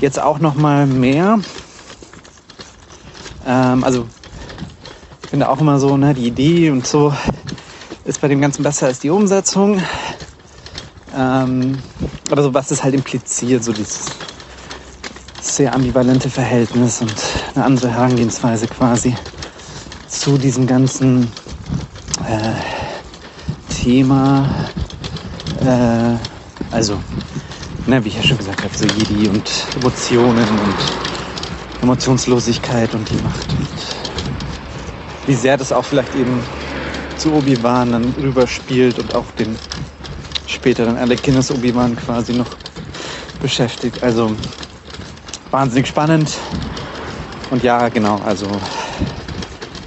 [0.00, 1.38] Jetzt auch noch mal mehr.
[3.46, 4.08] Ähm, also
[5.22, 7.12] ich finde auch immer so, ne, die Idee und so
[8.04, 9.80] ist bei dem Ganzen besser als die Umsetzung.
[11.14, 11.82] Ähm,
[12.30, 14.00] aber so was es halt impliziert, so dieses
[15.40, 17.20] sehr ambivalente Verhältnis und
[17.54, 19.16] eine andere Herangehensweise quasi
[20.06, 21.32] zu diesem ganzen
[22.26, 22.54] äh,
[23.82, 24.70] Thema.
[25.60, 26.16] Äh,
[26.70, 27.02] also,
[27.86, 30.76] ne, wie ich ja schon gesagt habe, so Jedi und Emotionen und
[31.82, 33.68] Emotionslosigkeit und die Macht und
[35.26, 36.40] wie sehr das auch vielleicht eben
[37.16, 39.56] zu Obi-Wan dann rüberspielt und auch den
[40.46, 42.46] späteren Anakin Obi-Wan quasi noch
[43.40, 44.02] beschäftigt.
[44.02, 44.34] Also
[45.50, 46.30] wahnsinnig spannend.
[47.50, 48.46] Und ja, genau, also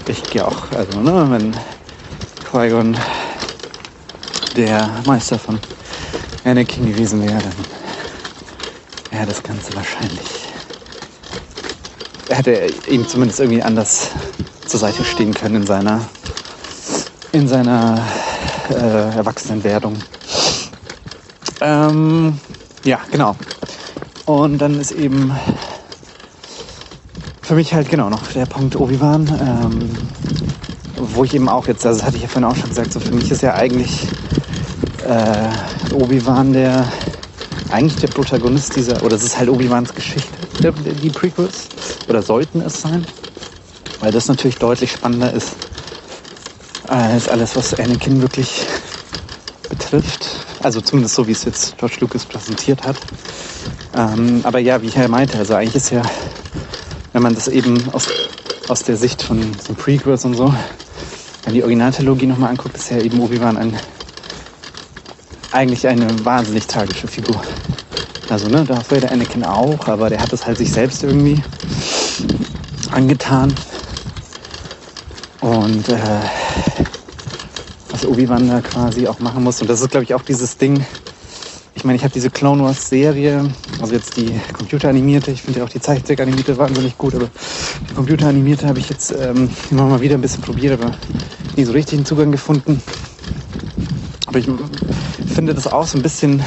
[0.07, 1.53] ich gehe auch, also ne, wenn
[2.51, 2.95] Qui-Gon
[4.55, 5.59] der Meister von
[6.45, 7.65] Anakin gewesen wäre, dann
[9.11, 10.34] wäre das Ganze wahrscheinlich,
[12.35, 14.11] hätte er ihm zumindest irgendwie anders
[14.65, 16.01] zur Seite stehen können in seiner,
[17.31, 18.01] in seiner
[18.69, 19.95] äh, Erwachsenenwerdung.
[21.61, 22.39] Ähm,
[22.83, 23.35] ja, genau.
[24.25, 25.33] Und dann ist eben
[27.41, 29.89] für mich halt genau noch der Punkt Obi-Wan, ähm,
[30.97, 32.99] wo ich eben auch jetzt, also das hatte ich ja vorhin auch schon gesagt, so
[32.99, 34.07] für mich ist ja eigentlich
[35.07, 36.87] äh, Obi-Wan der
[37.71, 40.31] eigentlich der Protagonist dieser, oder es ist halt Obi-Wans Geschichte,
[41.01, 41.69] die Prequels,
[42.07, 43.07] oder sollten es sein,
[43.99, 45.55] weil das natürlich deutlich spannender ist
[46.87, 48.65] als alles, was Anakin wirklich
[49.69, 50.45] betrifft.
[50.59, 52.97] Also zumindest so, wie es jetzt George Lucas präsentiert hat.
[53.93, 56.03] Ähm, aber ja, wie ich ja meinte, also eigentlich ist ja,
[57.13, 58.07] wenn man das eben aus,
[58.67, 60.53] aus der Sicht von so Prequels und so,
[61.43, 63.79] wenn die Originaltrilogie nochmal anguckt, ist ja eben Obi-Wan ein,
[65.51, 67.41] eigentlich eine wahnsinnig tragische Figur.
[68.27, 71.43] Also, ne, da war der Anakin auch, aber der hat es halt sich selbst irgendwie
[72.91, 73.55] angetan.
[75.41, 75.99] Und äh,
[77.91, 79.61] was Obi-Wan da quasi auch machen muss.
[79.61, 80.85] Und das ist, glaube ich, auch dieses Ding,
[81.75, 85.65] ich meine, ich habe diese Clone Wars Serie, also jetzt die computeranimierte, ich finde ja
[85.65, 87.29] auch die Zeichentrick-animierte wahnsinnig gut, aber
[87.89, 90.97] die computeranimierte habe ich jetzt ähm, immer mal wieder ein bisschen probiert, aber
[91.55, 92.81] nie so richtig einen Zugang gefunden.
[94.25, 94.49] Aber ich
[95.33, 96.41] finde das auch so ein bisschen,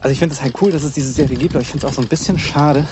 [0.00, 1.92] also ich finde es halt cool, dass es diese Serie gibt, aber ich finde es
[1.92, 2.86] auch so ein bisschen schade,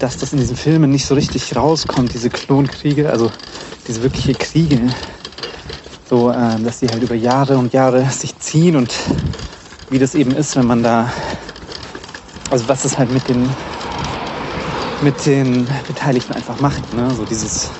[0.00, 3.30] dass das in diesen Filmen nicht so richtig rauskommt, diese Klonkriege, also
[3.86, 4.78] diese wirkliche Kriege.
[6.08, 8.92] So, äh, dass die halt über Jahre und Jahre sich ziehen und
[9.90, 11.12] wie das eben ist, wenn man da,
[12.50, 13.48] also was es halt mit den,
[15.02, 17.10] mit den Beteiligten einfach macht, ne?
[17.14, 17.70] So dieses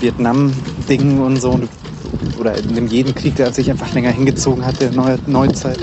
[0.00, 1.58] Vietnam-Ding und so,
[2.38, 5.78] oder in jedem Krieg, der sich einfach länger hingezogen hat, der Neu Neuzeit,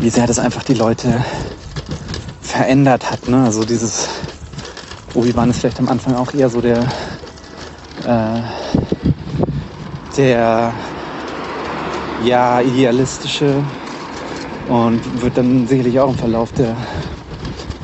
[0.00, 1.24] wie sehr das einfach die Leute
[2.58, 3.44] verändert hat, ne?
[3.44, 4.08] Also dieses,
[5.14, 6.80] Obi-Wan ist vielleicht am Anfang auch eher so der,
[8.04, 8.40] äh,
[10.16, 10.72] der
[12.24, 13.62] ja, idealistische
[14.68, 16.74] und wird dann sicherlich auch im Verlauf der,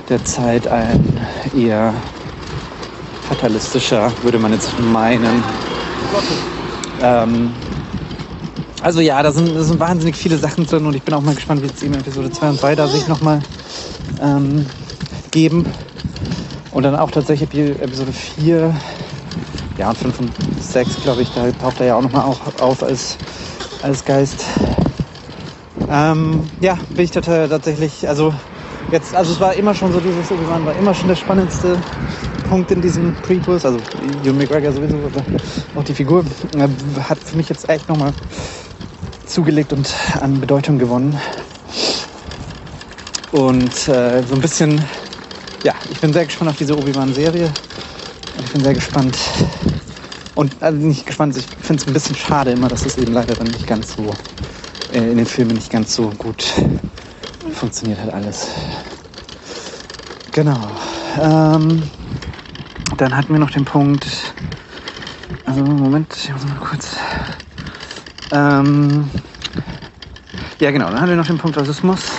[0.09, 1.25] der Zeit ein
[1.57, 1.95] eher
[3.29, 5.41] fatalistischer, würde man jetzt meinen.
[7.01, 7.53] Ähm,
[8.83, 11.37] also ja, da sind, da sind wahnsinnig viele Sachen drin und ich bin auch mal
[11.37, 13.41] gespannt, wie es eben Episode 2 und 3 da sich nochmal
[14.25, 14.67] ähm,
[15.31, 15.67] geben.
[16.71, 17.49] Und dann auch tatsächlich
[17.81, 18.75] Episode 4,
[19.79, 23.17] ja und 5 und 6, glaube ich, da taucht er ja auch nochmal auf, als,
[23.83, 24.45] als Geist.
[25.89, 28.35] Ähm, ja, bin ich tatsächlich, also
[28.91, 31.77] jetzt, also es war immer schon so, dieses Obi-Wan war immer schon der spannendste
[32.49, 33.79] Punkt in diesem Prequels, also
[34.25, 34.97] Ewan McGregor sowieso,
[35.77, 36.25] auch die Figur,
[36.57, 36.69] äh,
[37.09, 38.13] hat für mich jetzt echt nochmal
[39.27, 41.19] zugelegt und an Bedeutung gewonnen.
[43.35, 44.85] Und äh, so ein bisschen,
[45.65, 47.53] ja, ich bin sehr gespannt auf diese Obi-Wan-Serie.
[48.41, 49.19] Ich bin sehr gespannt.
[50.37, 53.35] Und also nicht gespannt, ich finde es ein bisschen schade immer, dass es eben leider
[53.35, 54.17] dann nicht ganz so
[54.93, 56.45] äh, in den Filmen nicht ganz so gut
[57.51, 58.51] funktioniert hat alles.
[60.31, 60.71] Genau.
[61.21, 61.91] Ähm,
[62.99, 64.07] dann hatten wir noch den Punkt.
[65.45, 66.97] Also Moment, ich muss mal kurz.
[68.31, 69.11] Ähm,
[70.61, 72.13] ja genau, dann hatten wir noch den Punkt Rassismus.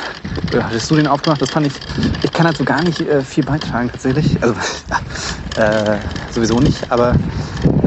[0.53, 1.41] Hattest du den aufgemacht?
[1.41, 1.73] Das fand ich,
[2.23, 4.41] ich kann dazu gar nicht äh, viel beitragen tatsächlich.
[4.41, 4.55] Also
[5.55, 5.97] äh,
[6.31, 7.15] sowieso nicht, aber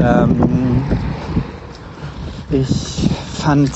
[0.01, 0.83] ähm,
[2.51, 3.09] ich
[3.39, 3.71] fand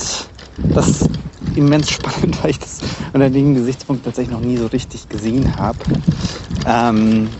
[0.56, 1.08] das
[1.54, 2.80] immens spannend, weil ich das
[3.12, 5.78] unter dem Gesichtspunkt tatsächlich noch nie so richtig gesehen habe.
[6.66, 7.30] Ähm,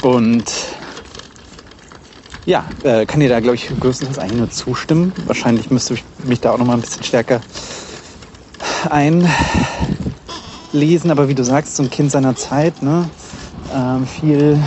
[0.00, 0.44] und
[2.44, 5.12] ja, äh, kann dir da, glaube ich, größtenteils eigentlich nur zustimmen.
[5.26, 7.42] Wahrscheinlich müsste ich mich da auch noch mal ein bisschen stärker
[10.72, 11.10] einlesen.
[11.10, 13.10] Aber wie du sagst, so ein Kind seiner Zeit, ne?
[13.72, 14.58] Ähm, viel,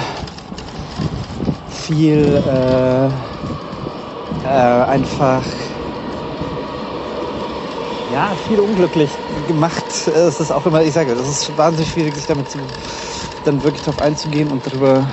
[1.67, 3.07] viel äh,
[4.43, 5.43] äh, einfach
[8.11, 9.09] ja, viel unglücklich
[9.47, 9.83] gemacht.
[10.07, 12.59] Es ist auch immer, ich sage, das ist wahnsinnig schwierig, sich damit zu,
[13.45, 15.07] dann wirklich darauf einzugehen und darüber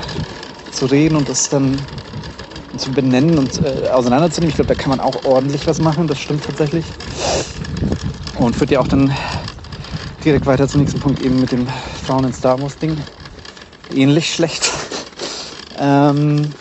[0.70, 1.78] zu reden und das dann
[2.76, 4.50] zu benennen und äh, auseinanderzunehmen.
[4.50, 6.84] Ich glaube, da kann man auch ordentlich was machen, das stimmt tatsächlich.
[8.38, 9.12] Und führt ja auch dann
[10.24, 11.66] direkt weiter zum nächsten Punkt, eben mit dem
[12.04, 12.96] Frauen in Star Wars Ding.
[13.90, 14.70] Ähnlich schlecht.
[15.78, 16.54] ähm,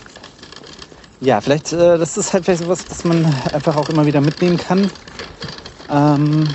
[1.22, 4.58] ja, vielleicht, äh, das ist halt vielleicht sowas, das man einfach auch immer wieder mitnehmen
[4.58, 4.90] kann.
[5.90, 6.50] Ähm,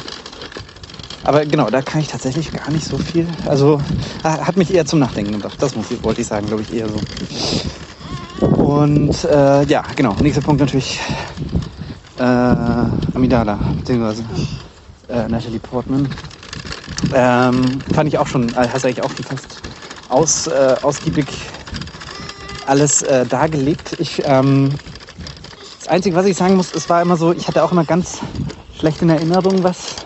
[1.22, 3.26] aber genau, da kann ich tatsächlich gar nicht so viel.
[3.46, 3.80] Also
[4.22, 5.60] hat mich eher zum Nachdenken gebracht.
[5.60, 7.00] Das muss, wollte ich sagen, glaube ich, eher so.
[8.62, 10.14] Und äh, ja, genau.
[10.20, 11.00] Nächster Punkt natürlich
[12.18, 14.24] äh, Amidala, beziehungsweise
[15.08, 16.08] äh, Natalie Portman.
[17.12, 19.62] Ähm, fand ich auch schon, äh, hast eigentlich auch fast
[20.08, 21.28] aus, äh, ausgiebig
[22.66, 23.96] alles äh, dargelegt.
[23.98, 24.74] Ich, ähm,
[25.78, 28.20] das Einzige, was ich sagen muss, es war immer so, ich hatte auch immer ganz
[28.78, 29.96] schlecht in Erinnerung, was,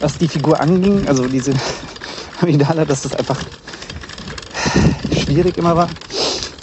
[0.00, 1.06] was die Figur anging.
[1.06, 1.54] Also diese
[2.40, 3.44] Amidala, dass das einfach
[5.12, 5.90] schwierig immer war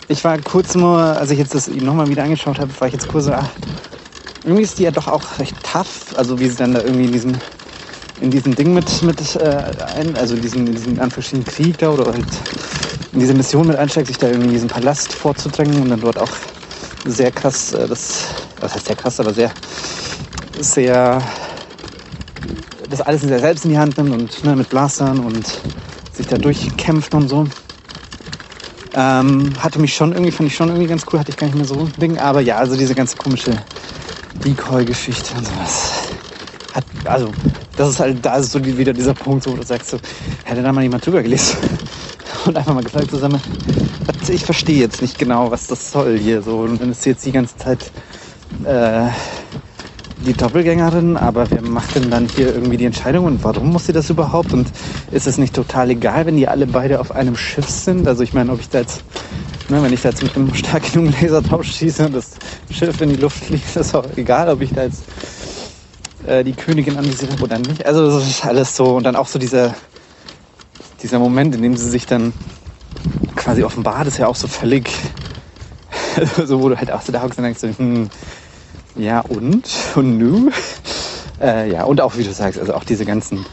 [0.08, 3.08] ich war kurz nur, als ich jetzt das nochmal wieder angeschaut habe, war ich jetzt
[3.08, 3.50] kurz so, ach,
[4.44, 6.14] irgendwie ist die ja doch auch recht tough.
[6.16, 7.42] Also wie sie dann da irgendwie in diesem,
[8.20, 9.64] in diesem Ding mit, mit äh,
[9.96, 12.26] ein, also in diesem, in diesem Anführungsstrichen Krieg da oder halt
[13.14, 16.18] in diese Mission mit einsteigt, sich da irgendwie in diesen Palast vorzudrängen und dann dort
[16.20, 16.32] auch
[17.06, 18.26] sehr krass, äh, das,
[18.60, 19.52] was heißt sehr krass, aber sehr,
[20.60, 21.22] sehr,
[22.90, 25.62] das alles sehr selbst in die Hand nimmt und ne, mit Blastern und
[26.12, 27.48] sich da durchkämpft und so.
[28.94, 31.56] Ähm, hatte mich schon irgendwie, fand ich schon irgendwie ganz cool, hatte ich gar nicht
[31.56, 32.18] mehr so ein Ding.
[32.18, 33.62] Aber ja, also diese ganze komische
[34.44, 36.07] Decoy-Geschichte und sowas.
[36.78, 37.34] Hat, also,
[37.76, 39.98] das ist halt, da ist so die, wieder dieser Punkt, wo du sagst, so,
[40.44, 41.58] hätte da mal jemand drüber gelesen
[42.46, 43.42] und einfach mal gefragt zusammen,
[44.30, 46.60] ich verstehe jetzt nicht genau, was das soll hier so.
[46.60, 47.92] Und wenn es jetzt die ganze Zeit
[48.64, 49.08] äh,
[50.24, 53.94] die Doppelgängerin, aber wer macht denn dann hier irgendwie die Entscheidung und warum muss sie
[53.94, 54.54] das überhaupt?
[54.54, 54.68] Und
[55.12, 58.08] ist es nicht total egal, wenn die alle beide auf einem Schiff sind?
[58.08, 59.04] Also ich meine, ob ich da jetzt,
[59.68, 62.38] ne, wenn ich da jetzt mit einem stark genug Laser drauf schieße und das
[62.70, 65.04] Schiff in die Luft fliegt, ist auch egal, ob ich da jetzt
[66.28, 67.86] äh, die Königin anvisiert habe oder nicht.
[67.86, 68.96] Also das ist alles so.
[68.96, 69.74] Und dann auch so dieser,
[71.02, 72.34] dieser Moment, in dem sie sich dann
[73.36, 74.90] quasi offenbart, ist ja auch so völlig,
[76.46, 78.10] so wo du halt auch so da hockst und denkst so, hm,
[78.96, 79.70] ja, und?
[79.96, 80.50] Und nu?
[81.40, 83.46] Äh, ja, und auch, wie du sagst, also auch diese ganzen,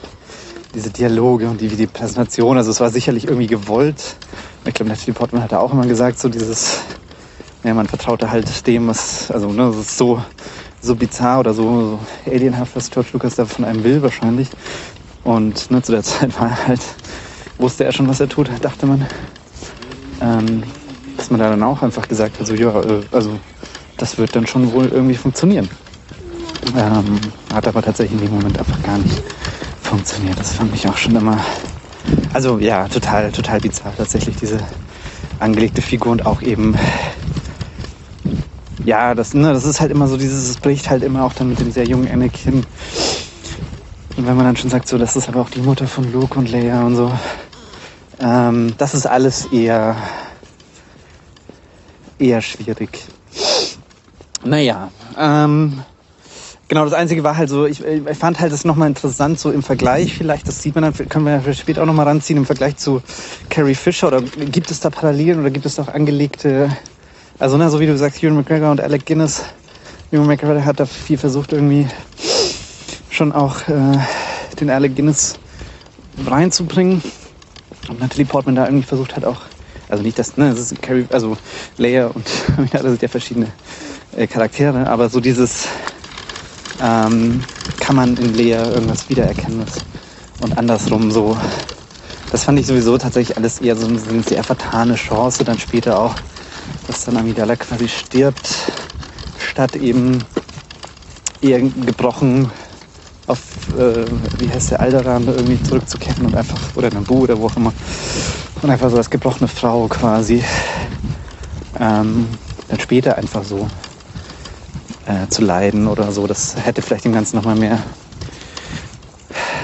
[0.75, 4.17] diese Dialoge und die, wie die Präsentation, also es war sicherlich irgendwie gewollt.
[4.65, 6.79] Ich glaube, Natalie Portman hat da auch immer gesagt, so dieses,
[7.63, 10.23] ja, man vertraute halt dem, was, also, ne, das ist so,
[10.85, 14.49] so bizarr oder so, so alienhaft, was George Lucas da von einem will, wahrscheinlich.
[15.25, 16.81] Und ne, zu der Zeit war er halt,
[17.59, 19.07] wusste er schon, was er tut, dachte man.
[20.21, 20.63] Ähm,
[21.17, 23.39] dass man da dann auch einfach gesagt hat, so, ja, äh, also
[23.97, 25.69] das wird dann schon wohl irgendwie funktionieren.
[26.77, 27.21] Ähm,
[27.53, 29.23] hat aber tatsächlich in dem Moment einfach gar nicht
[29.83, 30.39] funktioniert.
[30.39, 31.39] Das fand ich auch schon immer.
[32.33, 34.59] Also ja, total, total bizarr tatsächlich diese
[35.39, 36.75] angelegte Figur und auch eben.
[38.85, 41.49] Ja, das, ne, das ist halt immer so dieses, es bricht halt immer auch dann
[41.49, 42.67] mit dem sehr jungen Anakin.
[44.17, 46.39] Und wenn man dann schon sagt, so, das ist aber auch die Mutter von Luke
[46.39, 47.11] und Leia und so.
[48.21, 49.97] Ähm, das ist alles eher,
[52.19, 53.01] eher schwierig.
[54.45, 55.83] Naja, ähm,
[56.69, 59.63] genau, das Einzige war halt so, ich, ich fand halt das nochmal interessant, so im
[59.63, 62.77] Vergleich vielleicht, das sieht man dann, können wir ja später auch nochmal ranziehen, im Vergleich
[62.77, 63.03] zu
[63.49, 66.71] Carrie Fisher, oder gibt es da Parallelen oder gibt es auch angelegte,
[67.39, 69.43] also ne, so wie du sagst, Ewan McGregor und Alec Guinness,
[70.13, 71.89] Ewan McGregor hat da viel versucht irgendwie
[73.11, 73.99] schon auch äh,
[74.61, 75.37] den Alec Guinness
[76.27, 77.03] reinzubringen.
[77.89, 79.43] Und Natalie Portman da irgendwie versucht hat auch,
[79.89, 81.37] also nicht das, ne, das ist Carrie, also
[81.77, 82.27] Leia und
[82.73, 83.49] ja, das sind ja verschiedene
[84.17, 85.69] äh, Charaktere, aber so dieses
[86.81, 87.45] ähm,
[87.81, 89.67] kann man in Lea irgendwas wiedererkennen
[90.41, 91.37] und andersrum so.
[92.31, 96.17] Das fand ich sowieso tatsächlich alles eher so eine sehr vertane Chance, dann später auch,
[96.87, 98.73] dass dann Amidala quasi stirbt,
[99.39, 100.25] statt eben
[101.41, 102.51] eher gebrochen
[103.27, 103.41] auf,
[103.79, 104.05] äh,
[104.39, 107.73] wie heißt der, Alderan irgendwie zurückzukehren und einfach, oder Nabu oder wo auch immer,
[108.63, 110.43] und einfach so als gebrochene Frau quasi
[111.79, 112.27] ähm,
[112.69, 113.69] dann später einfach so
[115.07, 116.27] äh, zu leiden oder so.
[116.27, 117.79] Das hätte vielleicht dem Ganzen nochmal mehr,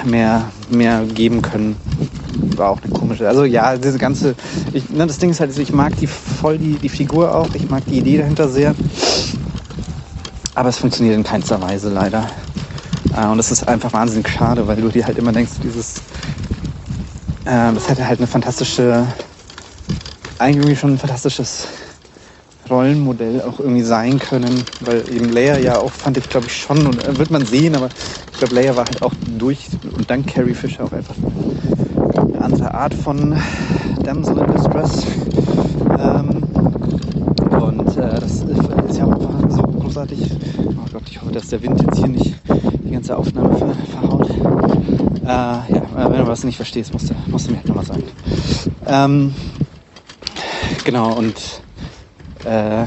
[0.05, 1.77] mehr, mehr geben können.
[2.57, 3.29] War auch eine komische.
[3.29, 4.35] Also ja, diese ganze.
[4.73, 7.69] Ich, ne, das Ding ist halt, ich mag die voll die, die Figur auch, ich
[7.69, 8.75] mag die Idee dahinter sehr.
[10.55, 12.31] Aber es funktioniert in keinster Weise leider.
[13.17, 15.99] Äh, und das ist einfach wahnsinnig schade, weil du dir halt immer denkst, dieses.
[17.45, 19.07] Äh, das hätte halt eine fantastische.
[20.39, 21.67] Eigentlich schon ein fantastisches
[22.71, 26.87] Rollenmodell auch irgendwie sein können, weil eben Leia ja auch, fand ich glaube ich schon,
[26.87, 27.91] und äh, wird man sehen, aber
[28.33, 31.17] ich glaube Leia war halt auch durch und dank Carrie Fisher auch einfach
[32.41, 33.37] andere Art von
[34.03, 35.07] Damsel in Distress.
[35.99, 36.43] Ähm,
[37.61, 40.19] und äh, das ist ja auch so großartig.
[40.71, 42.35] Oh Gott, ich hoffe, dass der Wind jetzt hier nicht
[42.85, 44.31] die ganze Aufnahme ver verhaut.
[44.31, 48.05] Äh, ja, wenn du was nicht verstehst, musst du, musst du mir halt nochmal sagen.
[48.87, 49.35] Ähm,
[50.85, 51.63] genau, und
[52.45, 52.87] äh,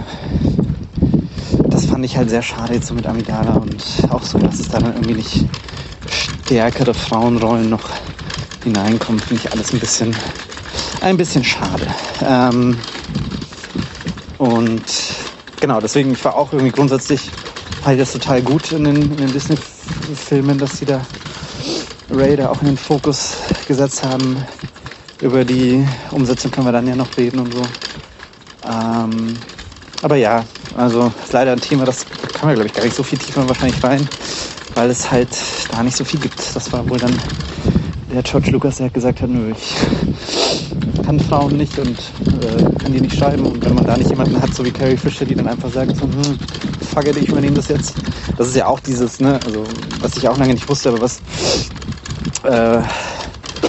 [1.70, 4.68] das fand ich halt sehr schade jetzt so mit Amidala und auch so, dass es
[4.68, 5.46] da dann irgendwie nicht
[6.08, 7.89] stärkere Frauenrollen noch
[8.63, 10.17] hineinkommt, finde ich alles ein bisschen,
[11.02, 11.88] ein bisschen schade.
[12.21, 12.82] Ähm,
[14.38, 14.86] und
[15.60, 17.34] genau, deswegen, ich war auch irgendwie grundsätzlich
[17.82, 21.08] halt das total gut in den, in den Disney-Filmen, dass sie da
[22.10, 24.45] Raider auch in den Fokus gesetzt haben.
[25.19, 27.69] Über die Umsetzung können wir dann ja noch reden und so.
[28.63, 29.41] Ähm,
[30.02, 33.04] aber ja, also ist leider ein Thema, das kann man glaube ich gar nicht so
[33.04, 34.10] viel tiefer wahrscheinlich rein,
[34.73, 35.38] weil es halt
[35.69, 36.56] da nicht so viel gibt.
[36.56, 37.21] Das war wohl dann
[38.13, 41.97] der George Lucas, der gesagt hat, nö, ich kann Frauen nicht und
[42.41, 43.45] äh, kann die nicht schreiben.
[43.45, 45.95] Und wenn man da nicht jemanden hat, so wie Carrie Fisher, die dann einfach sagt,
[45.95, 46.38] so, hm,
[46.93, 47.95] fuck it, ich übernehme das jetzt.
[48.38, 49.65] Das ist ja auch dieses, ne, also
[49.99, 51.21] was ich auch lange nicht wusste, aber was
[52.43, 52.82] äh,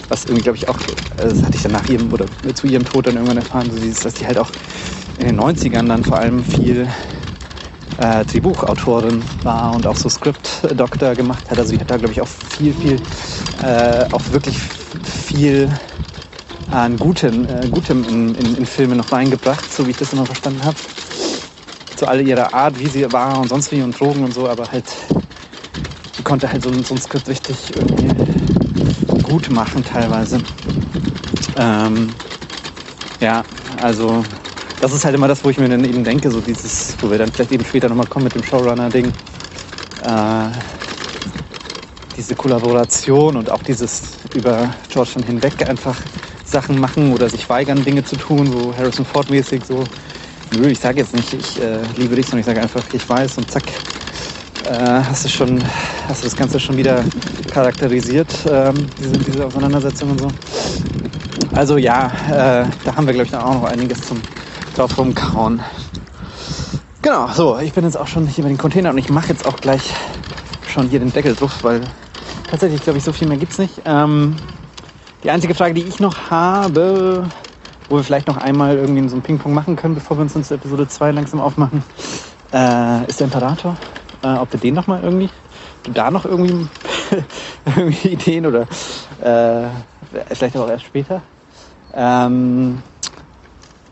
[0.08, 0.78] was irgendwie, glaube ich, auch,
[1.16, 3.78] äh, das hatte ich dann nach ihrem oder zu ihrem Tod dann irgendwann erfahren, so
[3.78, 4.50] dieses, dass die halt auch
[5.18, 6.86] in den 90ern dann vor allem viel
[7.96, 11.58] äh, Drehbuchautorin war und auch so Script-Doktor gemacht hat.
[11.58, 13.00] Also die hat da, glaube ich, auch viel, viel,
[13.62, 14.58] äh, auch wirklich
[15.04, 15.70] viel
[16.70, 20.26] an Gutem, äh, Gutem in, in, in Filme noch reingebracht, so wie ich das immer
[20.26, 20.78] verstanden habe.
[21.96, 24.72] Zu all ihrer Art, wie sie war und sonst wie und Drogen und so, aber
[24.72, 24.86] halt,
[26.10, 28.08] sie konnte halt so, so ein Skript richtig irgendwie
[29.22, 30.40] gut machen teilweise.
[31.56, 32.14] Ähm,
[33.20, 33.44] ja,
[33.80, 34.24] also
[34.84, 37.16] das ist halt immer das, wo ich mir dann eben denke, so dieses, wo wir
[37.16, 39.06] dann vielleicht eben später nochmal kommen mit dem Showrunner-Ding.
[39.06, 40.48] Äh,
[42.18, 45.96] diese Kollaboration und auch dieses über George hinweg einfach
[46.44, 49.84] Sachen machen oder sich weigern, Dinge zu tun, so Harrison Ford-mäßig, so,
[50.52, 53.38] nö, ich sage jetzt nicht, ich äh, liebe dich, sondern ich sage einfach, ich weiß
[53.38, 53.64] und zack,
[54.66, 55.62] äh, hast du schon,
[56.08, 57.02] hast du das Ganze schon wieder
[57.50, 60.28] charakterisiert, ähm, diese, diese Auseinandersetzung und so.
[61.54, 64.20] Also ja, äh, da haben wir, glaube ich, auch noch einiges zum
[64.74, 65.60] drauf rumkauen.
[67.02, 69.46] Genau, so, ich bin jetzt auch schon hier bei den Container und ich mache jetzt
[69.46, 69.92] auch gleich
[70.66, 71.82] schon hier den Deckel drauf, weil
[72.50, 73.82] tatsächlich, glaube ich, so viel mehr gibt es nicht.
[73.84, 74.36] Ähm,
[75.22, 77.24] die einzige Frage, die ich noch habe,
[77.88, 80.42] wo wir vielleicht noch einmal irgendwie so ein Ping-Pong machen können, bevor wir uns in
[80.42, 81.82] Episode 2 langsam aufmachen,
[82.52, 83.76] äh, ist der Imperator.
[84.22, 85.28] Äh, ob wir den noch mal irgendwie,
[85.92, 86.66] da noch irgendwie,
[87.76, 88.62] irgendwie Ideen oder
[89.22, 89.68] äh,
[90.34, 91.22] vielleicht auch erst später.
[91.94, 92.82] Ähm,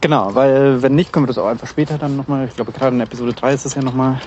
[0.03, 2.95] genau, weil wenn nicht, können wir das auch einfach später dann nochmal, ich glaube gerade
[2.95, 4.21] in Episode 3 ist das ja nochmal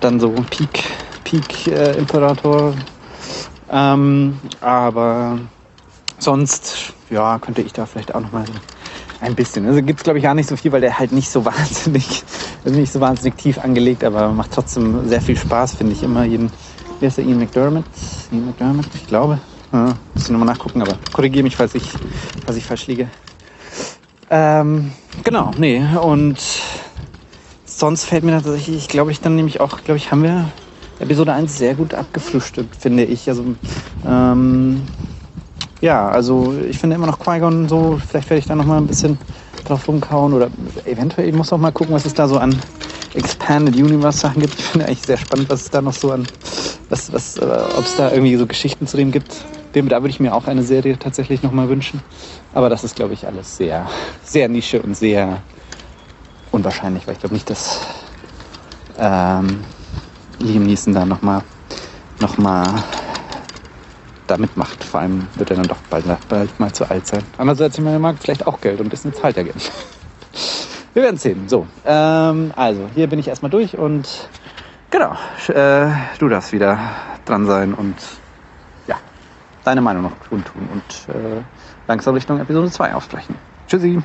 [0.00, 0.82] dann so Peak,
[1.22, 2.74] Peak äh, Imperator.
[3.70, 5.38] Ähm, aber
[6.18, 8.44] sonst, ja, könnte ich da vielleicht auch nochmal
[9.20, 9.66] ein bisschen.
[9.66, 12.24] Also gibt es glaube ich gar nicht so viel, weil der halt nicht so wahnsinnig,
[12.64, 16.24] nicht so wahnsinnig tief angelegt, aber macht trotzdem sehr viel Spaß, finde ich immer.
[16.24, 16.50] Jeden,
[17.00, 17.84] wer ist der Ian McDermott?
[18.32, 19.38] Ian McDermott, ich glaube.
[19.72, 21.84] Ja, muss ich nochmal nachgucken, aber korrigiere mich, falls ich,
[22.44, 23.08] falls ich falsch liege.
[24.30, 24.92] Ähm,
[25.24, 26.38] genau, nee, und
[27.64, 30.48] sonst fällt mir tatsächlich, ich glaube, ich dann nämlich auch, glaube ich, haben wir
[30.98, 33.28] Episode 1 sehr gut abgefrühstückt, finde ich.
[33.28, 33.44] Also,
[34.04, 34.82] ähm,
[35.80, 38.86] ja, also ich finde immer noch Qui-Gon so, vielleicht werde ich da noch mal ein
[38.86, 39.18] bisschen
[39.64, 40.48] drauf rumkauen oder
[40.84, 42.56] eventuell, ich muss auch mal gucken, was es da so an
[43.14, 44.58] Expanded Universe Sachen gibt.
[44.58, 46.26] Ich finde eigentlich sehr spannend, was es da noch so an,
[46.88, 47.44] was, was, äh,
[47.76, 49.44] ob es da irgendwie so Geschichten zu dem gibt.
[49.76, 52.00] Dem, da würde ich mir auch eine Serie tatsächlich noch mal wünschen.
[52.54, 53.86] Aber das ist, glaube ich, alles sehr,
[54.24, 55.42] sehr Nische und sehr
[56.50, 57.82] unwahrscheinlich, weil ich glaube nicht, dass
[58.98, 59.60] ähm,
[60.38, 61.42] Liam Neeson da noch mal,
[62.20, 62.64] noch mal
[64.26, 64.82] da mitmacht.
[64.82, 67.22] Vor allem wird er dann doch bald, bald mal zu alt sein.
[67.36, 69.56] Andererseits, er mag vielleicht auch Geld und ein bisschen zahlt er Geld.
[70.94, 71.50] Wir werden sehen.
[71.50, 74.30] So, ähm, also hier bin ich erstmal durch und
[74.88, 75.12] genau,
[75.48, 76.78] äh, du darfst wieder
[77.26, 77.96] dran sein und
[79.66, 81.42] deine Meinung noch kundtun und äh,
[81.88, 83.34] langsam Richtung Episode 2 aufsprechen.
[83.66, 84.00] Tschüssi!